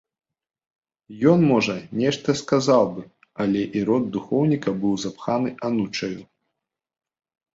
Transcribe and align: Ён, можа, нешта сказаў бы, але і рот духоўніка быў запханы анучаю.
Ён, 1.31 1.39
можа, 1.51 1.73
нешта 2.03 2.29
сказаў 2.41 2.83
бы, 2.95 3.03
але 3.45 3.61
і 3.79 3.83
рот 3.89 4.03
духоўніка 4.15 4.69
быў 4.85 4.93
запханы 5.05 5.49
анучаю. 5.71 6.21